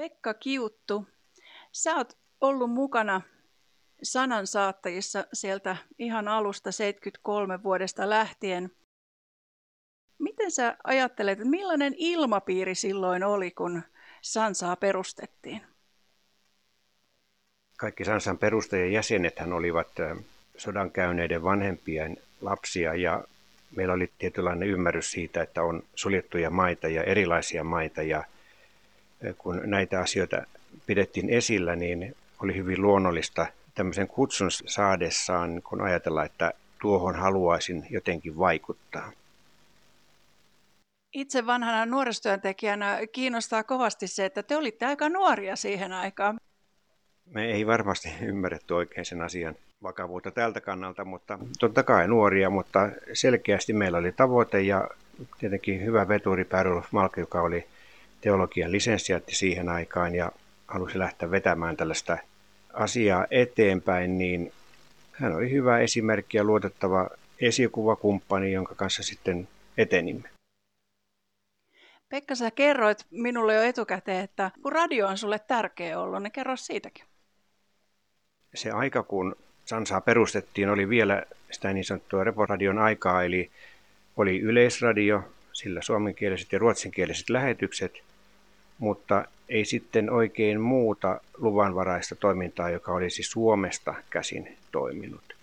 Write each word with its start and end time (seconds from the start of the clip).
Pekka 0.00 0.34
Kiuttu, 0.34 1.06
sä 1.72 1.96
oot 1.96 2.18
ollut 2.40 2.70
mukana 2.70 3.20
sanansaattajissa 4.02 5.26
sieltä 5.32 5.76
ihan 5.98 6.28
alusta 6.28 6.72
73 6.72 7.62
vuodesta 7.62 8.10
lähtien. 8.10 8.70
Miten 10.18 10.50
sä 10.50 10.76
ajattelet, 10.84 11.38
että 11.38 11.50
millainen 11.50 11.94
ilmapiiri 11.96 12.74
silloin 12.74 13.24
oli, 13.24 13.50
kun 13.50 13.82
Sansaa 14.22 14.76
perustettiin? 14.76 15.62
Kaikki 17.78 18.04
Sansan 18.04 18.38
perustajien 18.38 18.92
jäsenethän 18.92 19.52
olivat 19.52 19.88
sodan 20.56 20.90
käyneiden 20.90 21.42
vanhempien 21.42 22.16
lapsia 22.40 22.94
ja 22.94 23.24
meillä 23.76 23.94
oli 23.94 24.10
tietynlainen 24.18 24.68
ymmärrys 24.68 25.10
siitä, 25.10 25.42
että 25.42 25.62
on 25.62 25.82
suljettuja 25.94 26.50
maita 26.50 26.88
ja 26.88 27.04
erilaisia 27.04 27.64
maita 27.64 28.02
ja 28.02 28.24
kun 29.38 29.60
näitä 29.64 30.00
asioita 30.00 30.42
pidettiin 30.86 31.30
esillä, 31.30 31.76
niin 31.76 32.16
oli 32.42 32.56
hyvin 32.56 32.82
luonnollista 32.82 33.46
tämmöisen 33.74 34.08
kutsun 34.08 34.50
saadessaan, 34.50 35.62
kun 35.62 35.80
ajatella, 35.80 36.24
että 36.24 36.52
tuohon 36.80 37.14
haluaisin 37.14 37.86
jotenkin 37.90 38.38
vaikuttaa. 38.38 39.12
Itse 41.12 41.46
vanhana 41.46 41.86
nuorisotyöntekijänä 41.86 42.98
kiinnostaa 43.12 43.64
kovasti 43.64 44.06
se, 44.06 44.24
että 44.24 44.42
te 44.42 44.56
olitte 44.56 44.86
aika 44.86 45.08
nuoria 45.08 45.56
siihen 45.56 45.92
aikaan. 45.92 46.36
Me 47.26 47.44
ei 47.44 47.66
varmasti 47.66 48.08
ymmärretty 48.22 48.74
oikein 48.74 49.04
sen 49.06 49.22
asian 49.22 49.54
vakavuutta 49.82 50.30
tältä 50.30 50.60
kannalta, 50.60 51.04
mutta 51.04 51.38
totta 51.58 51.82
kai 51.82 52.08
nuoria, 52.08 52.50
mutta 52.50 52.88
selkeästi 53.12 53.72
meillä 53.72 53.98
oli 53.98 54.12
tavoite 54.12 54.60
ja 54.60 54.88
tietenkin 55.38 55.84
hyvä 55.84 56.08
veturi 56.08 56.44
Pärulf 56.44 56.86
Malka, 56.90 57.20
joka 57.20 57.42
oli 57.42 57.66
teologian 58.20 58.72
lisenssiaatti 58.72 59.34
siihen 59.34 59.68
aikaan 59.68 60.14
ja 60.14 60.32
halusi 60.68 60.98
lähteä 60.98 61.30
vetämään 61.30 61.76
tällaista 61.76 62.18
asiaa 62.72 63.26
eteenpäin, 63.30 64.18
niin 64.18 64.52
hän 65.12 65.34
oli 65.34 65.50
hyvä 65.50 65.78
esimerkki 65.78 66.36
ja 66.36 66.44
luotettava 66.44 67.08
esikuvakumppani, 67.40 68.52
jonka 68.52 68.74
kanssa 68.74 69.02
sitten 69.02 69.48
etenimme. 69.78 70.28
Pekka, 72.08 72.34
sä 72.34 72.50
kerroit 72.50 73.06
minulle 73.10 73.54
jo 73.54 73.62
etukäteen, 73.62 74.24
että 74.24 74.50
kun 74.62 74.72
radio 74.72 75.06
on 75.06 75.18
sulle 75.18 75.38
tärkeä 75.38 76.00
ollut, 76.00 76.22
niin 76.22 76.32
kerro 76.32 76.56
siitäkin. 76.56 77.04
Se 78.54 78.70
aika, 78.70 79.02
kun 79.02 79.36
Sansaa 79.64 80.00
perustettiin, 80.00 80.68
oli 80.68 80.88
vielä 80.88 81.22
sitä 81.50 81.72
niin 81.72 81.84
sanottua 81.84 82.24
reporadion 82.24 82.78
aikaa, 82.78 83.24
eli 83.24 83.50
oli 84.16 84.40
yleisradio, 84.40 85.22
sillä 85.52 85.82
suomenkieliset 85.82 86.52
ja 86.52 86.58
ruotsinkieliset 86.58 87.30
lähetykset, 87.30 87.92
mutta 88.80 89.24
ei 89.48 89.64
sitten 89.64 90.10
oikein 90.10 90.60
muuta 90.60 91.20
luvanvaraista 91.38 92.16
toimintaa, 92.16 92.70
joka 92.70 92.92
olisi 92.92 93.22
Suomesta 93.22 93.94
käsin 94.10 94.56
toiminut. 94.72 95.36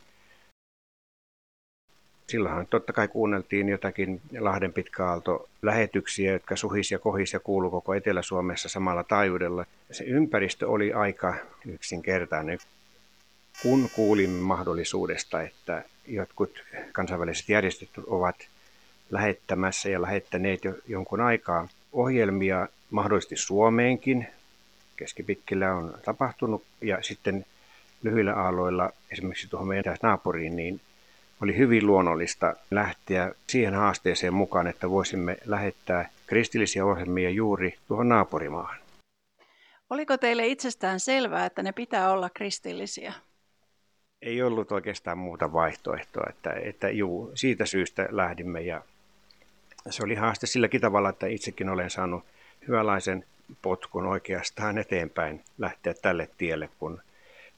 Silloinhan 2.28 2.68
totta 2.68 2.94
kai 2.94 3.08
kuunneltiin 3.08 3.70
jotakin 3.70 4.22
Lahden 4.40 4.74
pitkäaalto 4.74 5.50
lähetyksiä, 5.62 6.32
jotka 6.32 6.56
suhis 6.56 6.92
ja 6.92 7.00
kohis 7.00 7.34
ja 7.34 7.40
kuulu 7.40 7.70
koko 7.72 7.94
Etelä-Suomessa 7.94 8.70
samalla 8.70 9.04
taajuudella. 9.04 9.66
Se 9.92 10.04
ympäristö 10.04 10.70
oli 10.70 10.94
aika 10.94 11.36
yksinkertainen. 11.66 12.60
Kun 13.62 13.90
kuulimme 13.96 14.42
mahdollisuudesta, 14.42 15.42
että 15.42 15.84
jotkut 16.08 16.64
kansainväliset 16.92 17.50
järjestöt 17.50 17.90
ovat 18.08 18.36
lähettämässä 19.12 19.90
ja 19.90 20.02
lähettäneet 20.02 20.66
jo 20.66 20.74
jonkun 20.88 21.22
aikaa 21.22 21.68
ohjelmia 21.98 22.68
mahdollisesti 22.92 23.36
Suomeenkin, 23.36 24.28
keskipitkillä 24.98 25.74
on 25.74 25.94
tapahtunut, 26.06 26.64
ja 26.82 26.98
sitten 27.02 27.46
lyhyillä 28.04 28.34
aalloilla 28.34 28.90
esimerkiksi 29.12 29.50
tuohon 29.50 29.68
meidän 29.68 29.98
naapuriin, 30.04 30.56
niin 30.56 30.82
oli 31.42 31.58
hyvin 31.58 31.88
luonnollista 31.88 32.56
lähteä 32.72 33.32
siihen 33.48 33.74
haasteeseen 33.74 34.34
mukaan, 34.34 34.68
että 34.68 34.90
voisimme 34.90 35.38
lähettää 35.46 36.10
kristillisiä 36.28 36.86
ohjelmia 36.86 37.30
juuri 37.30 37.78
tuohon 37.88 38.10
naapurimaahan. 38.10 38.78
Oliko 39.90 40.18
teille 40.18 40.48
itsestään 40.48 41.00
selvää, 41.00 41.46
että 41.46 41.64
ne 41.64 41.72
pitää 41.72 42.12
olla 42.12 42.30
kristillisiä? 42.30 43.14
Ei 44.22 44.42
ollut 44.42 44.72
oikeastaan 44.72 45.18
muuta 45.18 45.54
vaihtoehtoa, 45.54 46.24
että, 46.30 46.52
että 46.52 46.90
juu, 46.90 47.32
siitä 47.36 47.66
syystä 47.66 48.08
lähdimme 48.12 48.62
ja 48.62 48.82
se 49.90 50.04
oli 50.04 50.16
haaste 50.16 50.48
silläkin 50.48 50.82
tavalla, 50.82 51.10
että 51.10 51.28
itsekin 51.28 51.70
olen 51.70 51.90
saanut 51.90 52.24
hyvänlaisen 52.68 53.26
potkun 53.62 54.06
oikeastaan 54.06 54.78
eteenpäin 54.78 55.44
lähteä 55.58 55.94
tälle 55.94 56.30
tielle, 56.38 56.70
kun 56.80 57.02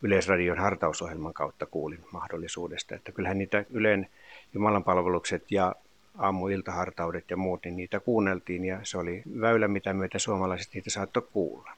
Yleisradion 0.04 0.58
hartausohjelman 0.58 1.34
kautta 1.34 1.66
kuulin 1.66 2.06
mahdollisuudesta. 2.12 2.96
Että 2.96 3.12
kyllähän 3.12 3.38
niitä 3.38 3.66
Ylen 3.70 4.08
jumalanpalvelukset 4.54 5.52
ja 5.52 5.76
aamu-iltahartaudet 6.18 7.30
ja 7.30 7.38
muut, 7.38 7.64
niin 7.66 7.76
niitä 7.76 8.00
kuunneltiin 8.00 8.66
ja 8.66 8.80
se 8.84 8.98
oli 8.98 9.24
väylä, 9.42 9.68
mitä 9.68 9.94
myötä 9.94 10.20
suomalaiset 10.20 10.74
niitä 10.74 10.90
saattoi 10.90 11.28
kuulla. 11.34 11.72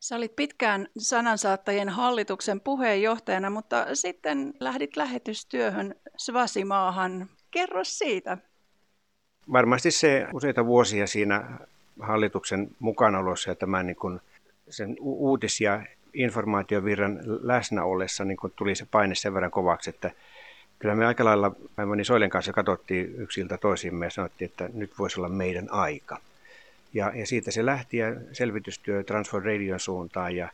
Sä 0.00 0.16
olit 0.16 0.36
pitkään 0.36 0.88
sanansaattajien 0.98 1.88
hallituksen 1.88 2.60
puheenjohtajana, 2.60 3.50
mutta 3.50 3.94
sitten 3.94 4.54
lähdit 4.60 4.96
lähetystyöhön 4.96 5.94
Svasimaahan. 6.16 7.26
Kerro 7.50 7.84
siitä. 7.84 8.38
Varmasti 9.52 9.90
se 9.90 10.26
useita 10.32 10.66
vuosia 10.66 11.06
siinä 11.06 11.44
hallituksen 12.00 12.70
mukanaolossa 12.78 13.50
ja 13.50 13.54
tämän 13.54 13.86
niin 13.86 13.96
kuin 13.96 14.20
sen 14.68 14.96
uutis- 15.00 15.60
ja 15.60 15.82
informaatiovirran 16.14 17.20
läsnä 17.24 17.84
ollessa 17.84 18.24
niin 18.24 18.36
kun 18.36 18.52
tuli 18.56 18.74
se 18.74 18.86
paine 18.90 19.14
sen 19.14 19.34
verran 19.34 19.50
kovaksi, 19.50 19.90
että 19.90 20.10
kyllä 20.78 20.94
me 20.94 21.06
aika 21.06 21.24
lailla 21.24 21.52
Maimoni 21.76 22.04
Soilen 22.04 22.30
kanssa 22.30 22.52
katsottiin 22.52 23.14
yksiltä 23.16 23.58
toisimme 23.58 24.06
ja 24.06 24.10
sanottiin, 24.10 24.50
että 24.50 24.68
nyt 24.74 24.92
voisi 24.98 25.20
olla 25.20 25.28
meidän 25.28 25.66
aika. 25.70 26.18
Ja, 26.94 27.12
ja 27.14 27.26
siitä 27.26 27.50
se 27.50 27.66
lähti 27.66 27.96
ja 27.96 28.06
selvitystyö 28.32 29.04
Transfer 29.04 29.42
Radion 29.42 29.80
suuntaan 29.80 30.36
ja 30.36 30.48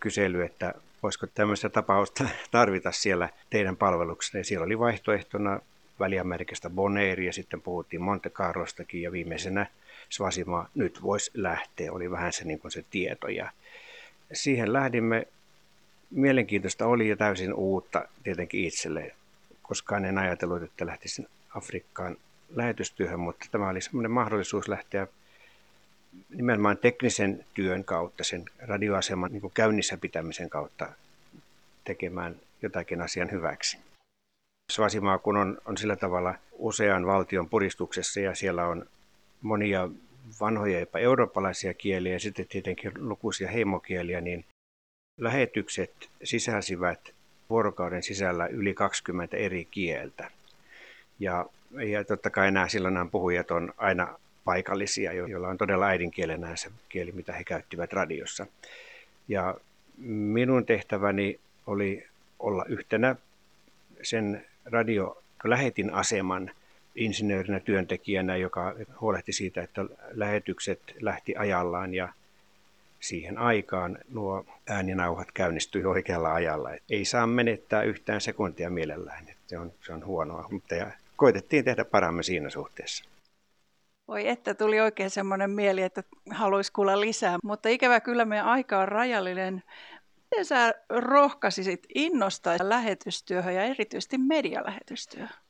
kysely, 0.00 0.42
että 0.42 0.74
voisiko 1.02 1.26
tämmöistä 1.26 1.68
tapausta 1.68 2.24
tarvita 2.50 2.92
siellä 2.92 3.28
teidän 3.50 3.76
palveluksessa. 3.76 4.38
Ja 4.38 4.44
siellä 4.44 4.64
oli 4.64 4.78
vaihtoehtona 4.78 5.60
Väli-Amerikasta 6.00 6.70
Bonaire 6.70 7.24
ja 7.24 7.32
sitten 7.32 7.60
puhuttiin 7.60 8.02
Monte 8.02 8.30
Carlostakin 8.30 9.02
ja 9.02 9.12
viimeisenä 9.12 9.66
Svasima 10.08 10.68
nyt 10.74 11.02
voisi 11.02 11.30
lähteä, 11.34 11.92
oli 11.92 12.10
vähän 12.10 12.32
se, 12.32 12.44
niin 12.44 12.60
se 12.68 12.84
tieto. 12.90 13.28
Ja 13.28 13.50
siihen 14.32 14.72
lähdimme. 14.72 15.26
Mielenkiintoista 16.10 16.86
oli 16.86 17.08
ja 17.08 17.16
täysin 17.16 17.54
uutta 17.54 18.08
tietenkin 18.24 18.64
itselle. 18.64 19.14
Koskaan 19.62 20.04
en 20.04 20.18
ajatellut, 20.18 20.62
että 20.62 20.86
lähtisin 20.86 21.28
Afrikkaan 21.54 22.16
lähetystyöhön, 22.54 23.20
mutta 23.20 23.46
tämä 23.50 23.68
oli 23.68 23.80
semmoinen 23.80 24.10
mahdollisuus 24.10 24.68
lähteä 24.68 25.06
nimenomaan 26.30 26.78
teknisen 26.78 27.44
työn 27.54 27.84
kautta, 27.84 28.24
sen 28.24 28.44
radioaseman 28.58 29.32
niin 29.32 29.50
käynnissä 29.54 29.96
pitämisen 29.96 30.50
kautta 30.50 30.88
tekemään 31.84 32.36
jotakin 32.62 33.02
asian 33.02 33.30
hyväksi. 33.30 33.78
Svasimaa 34.74 35.18
kun 35.18 35.36
on, 35.36 35.58
on 35.64 35.76
sillä 35.76 35.96
tavalla 35.96 36.34
usean 36.52 37.06
valtion 37.06 37.48
puristuksessa 37.48 38.20
ja 38.20 38.34
siellä 38.34 38.66
on 38.66 38.86
monia 39.42 39.88
vanhoja 40.40 40.80
jopa 40.80 40.98
eurooppalaisia 40.98 41.74
kieliä 41.74 42.12
ja 42.12 42.20
sitten 42.20 42.46
tietenkin 42.48 42.92
lukuisia 42.98 43.48
heimokieliä, 43.50 44.20
niin 44.20 44.44
lähetykset 45.20 46.10
sisälsivät 46.24 47.00
vuorokauden 47.50 48.02
sisällä 48.02 48.46
yli 48.46 48.74
20 48.74 49.36
eri 49.36 49.64
kieltä. 49.64 50.30
Ja, 51.18 51.46
ja 51.86 52.04
totta 52.04 52.30
kai 52.30 52.52
nämä 52.52 52.68
silloin 52.68 53.10
puhujat 53.10 53.50
on 53.50 53.72
aina 53.76 54.18
paikallisia, 54.44 55.12
joilla 55.12 55.48
on 55.48 55.58
todella 55.58 55.86
äidinkielenä 55.86 56.56
se 56.56 56.70
kieli, 56.88 57.12
mitä 57.12 57.32
he 57.32 57.44
käyttivät 57.44 57.92
radiossa. 57.92 58.46
Ja 59.28 59.54
minun 60.08 60.66
tehtäväni 60.66 61.40
oli 61.66 62.06
olla 62.38 62.64
yhtenä 62.68 63.16
sen 64.02 64.46
radio 64.64 65.22
lähetin 65.44 65.94
aseman 65.94 66.50
insinöörinä 66.94 67.60
työntekijänä, 67.60 68.36
joka 68.36 68.74
huolehti 69.00 69.32
siitä, 69.32 69.62
että 69.62 69.84
lähetykset 70.10 70.80
lähti 71.00 71.36
ajallaan 71.36 71.94
ja 71.94 72.08
siihen 73.00 73.38
aikaan 73.38 73.98
nuo 74.10 74.44
ääninauhat 74.68 75.32
käynnistyi 75.32 75.84
oikealla 75.84 76.34
ajalla. 76.34 76.72
Et 76.72 76.82
ei 76.90 77.04
saa 77.04 77.26
menettää 77.26 77.82
yhtään 77.82 78.20
sekuntia 78.20 78.70
mielellään, 78.70 79.28
että 79.28 79.42
se 79.46 79.58
on, 79.58 79.72
se 79.86 79.92
on 79.92 80.06
huonoa, 80.06 80.48
mutta 80.50 80.74
ja 80.74 80.90
koitettiin 81.16 81.64
tehdä 81.64 81.84
paramme 81.84 82.22
siinä 82.22 82.50
suhteessa. 82.50 83.04
Voi 84.08 84.28
että 84.28 84.54
tuli 84.54 84.80
oikein 84.80 85.10
semmoinen 85.10 85.50
mieli, 85.50 85.82
että 85.82 86.02
haluaisi 86.30 86.72
kuulla 86.72 87.00
lisää, 87.00 87.38
mutta 87.42 87.68
ikävä 87.68 88.00
kyllä 88.00 88.24
meidän 88.24 88.46
aika 88.46 88.78
on 88.78 88.88
rajallinen. 88.88 89.62
Miten 90.34 90.44
sä 90.44 90.74
rohkaisisit 90.88 91.86
innostaa 91.94 92.56
lähetystyöhön 92.62 93.54
ja 93.54 93.64
erityisesti 93.64 94.18
medialähetystyöhön? 94.18 95.44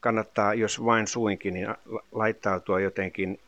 kannattaa, 0.00 0.54
jos 0.54 0.84
vain 0.84 1.06
suinkin, 1.06 1.54
niin 1.54 1.68
laittautua 2.12 2.80
jotenkin 2.80 3.40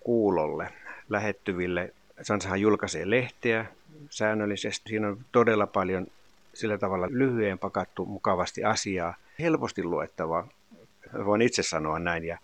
kuulolle. 0.00 0.72
lähettyville. 1.08 1.92
Sansahan 2.22 2.60
julkaisee 2.60 3.10
lehteä 3.10 3.66
säännöllisesti. 4.10 4.88
Siinä 4.88 5.08
on 5.08 5.18
todella 5.32 5.66
paljon 5.66 6.06
sillä 6.54 6.78
tavalla 6.78 7.08
lyhyen 7.10 7.58
pakattu 7.58 8.06
mukavasti 8.06 8.64
asiaa, 8.64 9.14
helposti 9.38 9.84
luettavaa. 9.84 10.48
Voin 11.24 11.42
itse 11.42 11.62
sanoa 11.62 11.98
näin. 11.98 12.24
Ja, 12.24 12.38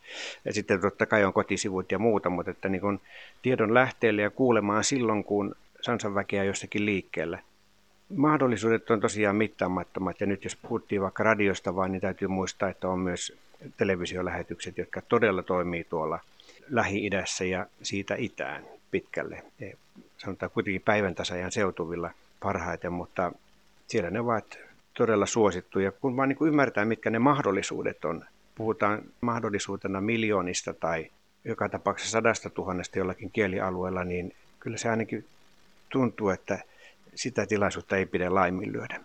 ja 0.45 0.53
sitten 0.53 0.81
totta 0.81 1.07
kai 1.07 1.25
on 1.25 1.33
kotisivut 1.33 1.93
ja 1.93 1.99
muuta, 1.99 2.31
mutta 2.31 2.51
että 2.51 2.69
niin 2.69 2.81
kun 2.81 3.01
tiedon 3.43 3.75
lähteelle 3.75 4.23
ja 4.23 4.31
kuulemaan 4.31 4.85
silloin, 4.85 5.25
kun 5.25 5.55
Sansan 5.87 6.15
väkeä 6.15 6.45
jossakin 6.45 6.87
liikkeellä. 6.87 7.39
Mahdollisuudet 8.17 8.91
on 8.91 9.01
tosiaan 9.01 9.37
mittaamattomat 9.37 10.21
ja 10.21 10.27
nyt 10.27 10.45
jos 10.45 10.57
puhuttiin 10.57 11.03
vaikka 11.03 11.23
radiosta 11.23 11.77
vaan, 11.77 11.93
niin 11.93 12.01
täytyy 12.01 12.29
muistaa, 12.29 12.69
että 12.69 12.89
on 12.89 12.99
myös 12.99 13.39
televisiolähetykset, 13.77 14.79
jotka 14.79 15.03
todella 15.03 15.43
toimii 15.43 15.85
tuolla 15.85 16.21
Lähi-idässä 16.69 17.45
ja 17.45 17.67
siitä 17.83 18.15
itään 18.19 18.65
pitkälle. 18.91 19.43
Sanotaan 20.19 20.51
kuitenkin 20.51 20.83
päivän 20.83 21.15
tasajan 21.15 21.53
seutuvilla 21.53 22.11
parhaiten, 22.41 22.93
mutta 22.93 23.33
siellä 23.87 24.11
ne 24.11 24.21
ovat 24.21 24.59
todella 24.95 25.27
suosittuja, 25.27 25.93
kun 25.93 26.17
vaan 26.17 26.29
niin 26.29 26.37
kuin 26.37 26.49
ymmärtää, 26.49 26.85
mitkä 26.85 27.11
ne 27.11 27.19
mahdollisuudet 27.19 28.05
on. 28.05 28.25
Puhutaan 28.55 29.03
mahdollisuutena 29.21 30.01
miljoonista 30.01 30.75
tai 30.75 31.11
joka 31.45 31.69
tapauksessa 31.69 32.13
sadasta 32.13 32.51
tuhannesta 32.51 32.99
jollakin 32.99 33.31
kielialueella, 33.31 34.05
niin 34.05 34.33
kyllä 34.61 34.77
se 34.77 34.89
ainakin 34.89 35.25
tuntuu, 35.89 36.29
että 36.29 36.59
sitä 37.15 37.47
tilaisuutta 37.47 37.97
ei 37.97 38.07
pidä 38.07 38.35
laiminlyödä. 38.35 39.01